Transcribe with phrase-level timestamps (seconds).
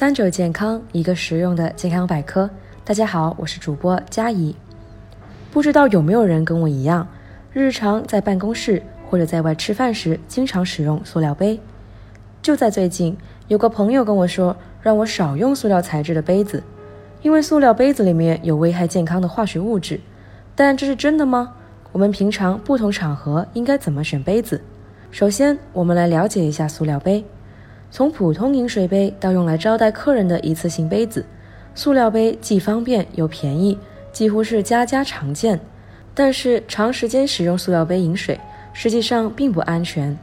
[0.00, 2.48] 三者健康，一个实用的健康百科。
[2.86, 4.56] 大家好，我是主播佳怡。
[5.52, 7.06] 不知道有没有人跟我一样，
[7.52, 11.60] 日常在办公室或者在外吃饭时，经常使用塑料杯。
[12.40, 13.14] 就在最近，
[13.48, 16.62] 有个朋友跟我说，让我少用塑料材质的杯子，
[17.20, 20.00] 因为塑料杯子里面有危害健康的化学物质。
[20.56, 21.52] 但这是真的吗？
[21.92, 24.62] 我们平常不同场合应该怎么选杯子？
[25.10, 27.22] 首先，我们来了解一下塑料杯。
[27.90, 31.24] 从普通饮水杯到用来招待客人的一次性杯子，
[31.74, 33.76] 塑料杯既方便又便宜，
[34.12, 35.58] 几乎是家家常见。
[36.14, 38.38] 但是长时间使用塑料杯饮水，
[38.72, 40.16] 实际上并不安全，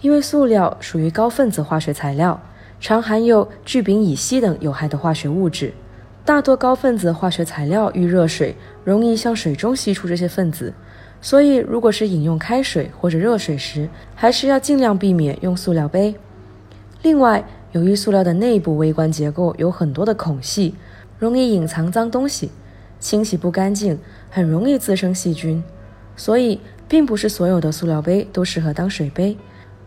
[0.00, 2.40] 因为塑料属于高分子化学材料，
[2.80, 5.72] 常含有聚丙乙烯等有害的化学物质。
[6.24, 8.54] 大多高分子化学材料遇热水，
[8.84, 10.72] 容易向水中析出这些分子，
[11.20, 16.14] 所以如果是饮用开水或者热水时，还是要尽量避免用塑料杯。
[17.02, 20.76] 另外，由于塑料的内部微观结构有很多的孔隙，
[21.18, 22.50] 容易隐藏脏东西，
[23.00, 23.98] 清洗不干净，
[24.30, 25.62] 很容易滋生细菌，
[26.16, 29.36] 所以并不是所有的塑料杯都适合当水杯。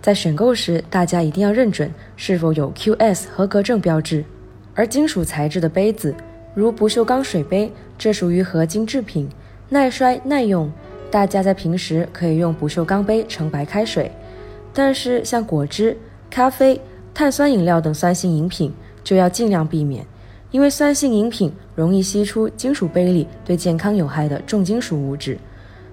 [0.00, 4.24] 在选购时，大家一定要认准是否有 QS 合格证标志。
[4.72, 6.14] 而金属材质的杯子，
[6.54, 9.28] 如不锈钢水杯，这属于合金制品，
[9.68, 10.70] 耐摔耐用，
[11.10, 14.12] 大家在平时可以用不锈钢杯盛白开水。
[14.72, 15.96] 但是像果汁、
[16.30, 16.80] 咖啡。
[17.12, 18.72] 碳酸饮料等酸性饮品
[19.04, 20.06] 就要尽量避免，
[20.50, 25.38] 因为酸性饮品容易吸出金属杯里对健康有害的重金属物质。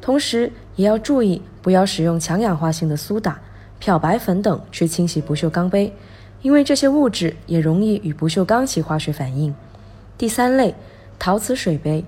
[0.00, 3.40] 同时也要注意不要使用强氧化性的苏打、
[3.78, 5.90] 漂白粉等去清洗不锈钢杯，
[6.42, 9.54] 因为这些物质也容易与不锈钢起化学反应。
[10.18, 10.74] 第三类，
[11.18, 12.04] 陶瓷水杯，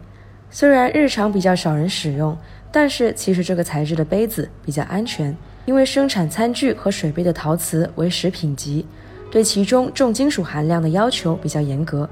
[0.51, 2.37] 虽然日常比较少人使用，
[2.71, 5.35] 但是其实这个材质的杯子比较安全。
[5.67, 8.87] 因为生产餐具和水杯的陶瓷为食品级，
[9.31, 12.09] 对其中重金属含量的要求比较严格。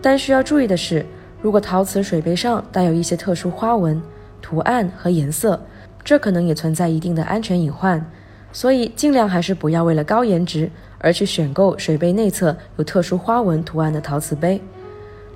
[0.00, 1.04] 但需要注意的是，
[1.42, 4.00] 如果陶瓷水杯上带有一些特殊花纹、
[4.40, 5.60] 图案和颜色，
[6.04, 8.04] 这可能也存在一定的安全隐患。
[8.52, 10.68] 所以尽量还是不要为了高颜值
[10.98, 14.60] 而去选购水杯内侧有特殊花纹图案的陶瓷杯。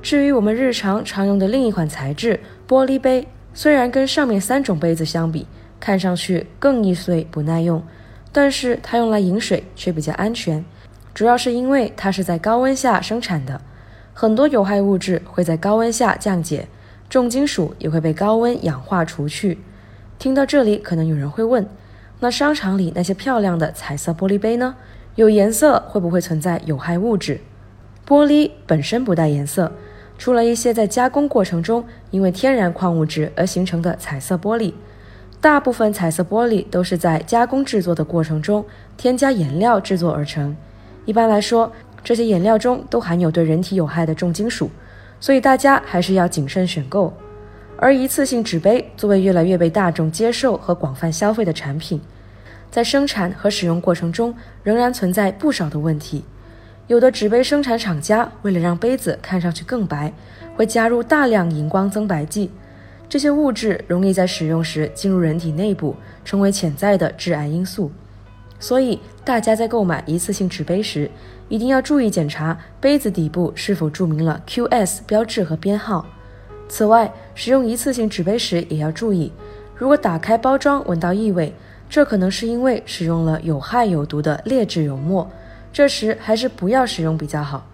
[0.02, 2.38] 至于我们日常常用的另一款材质
[2.69, 5.46] 玻璃杯，虽然跟上面三种杯子相比，
[5.84, 7.82] 看上去更易碎不耐用，
[8.32, 10.64] 但是它用来饮水却比较安全，
[11.12, 13.60] 主要是因为它是在高温下生产的，
[14.14, 16.66] 很多有害物质会在高温下降解，
[17.10, 19.58] 重金属也会被高温氧化除去。
[20.18, 21.68] 听到这里，可能有人会问，
[22.20, 24.74] 那商场里那些漂亮的彩色玻璃杯呢？
[25.16, 27.42] 有颜色会不会存在有害物质？
[28.08, 29.70] 玻璃本身不带颜色，
[30.16, 34.72] 除了一些在加工过程中因为天然矿物质而形成的彩色玻璃。
[35.44, 38.65] 大部分彩色玻璃都是在加工制作的过程中
[38.97, 40.56] 添加颜料制作而成。
[41.05, 41.71] 一般来说，
[42.03, 44.71] 这些颜料中都含有对人体有害的重金属，
[45.21, 47.12] 所以大家还是要谨慎选购。
[47.77, 52.00] 而一次性纸杯作为越来越被大众接受和广泛消费的产品，
[52.71, 56.25] 在生产和使用过程中仍然存在不少的问题。
[56.87, 60.11] 有的纸杯生产厂家为了让杯子看上去更白，
[60.56, 62.50] 会加入大量荧光增白剂。
[63.09, 65.94] 这些物质容易在使用时进入人体内部，
[66.25, 67.91] 成为潜在的致癌因素。
[68.59, 71.10] 所以，大家在购买一次性纸杯时，
[71.48, 76.06] 一定要注意检查杯子底部是否注明了 QS 标志和编号。
[76.66, 79.31] 此外，使用一次性纸杯时也要注意，
[79.76, 81.53] 如果打开包装闻到异味，
[81.91, 85.31] 这可能是因为使用了有害有毒的劣质油墨，
[85.72, 87.66] 这时还是不要使用比较好。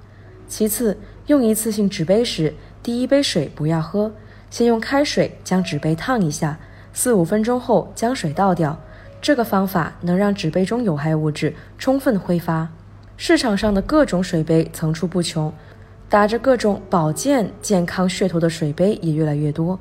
[0.49, 0.99] 其次，
[1.29, 2.53] 用一次性纸杯时，
[2.83, 4.13] 第一杯水不要喝。
[4.51, 6.59] 先用开水将纸杯烫一下，
[6.93, 8.79] 四五分钟后将水倒掉。
[9.23, 12.69] 这个方法能让纸杯中有害物质充分挥发。
[13.17, 15.53] 市场上的各种水杯层出不穷，
[16.09, 19.79] 打着各种保健、健康噱头的水杯也越来越多。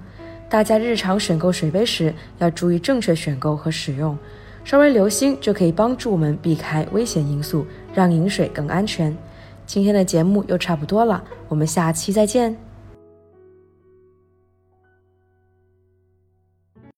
[0.49, 4.17] 大家日常选购水杯时要注意正确选购和使用，
[4.65, 9.15] 稍微留心就可以帮助我们避开危险因素，让饮水更安全。
[9.65, 12.68] 今天的节目又差不多了，我们下期再见。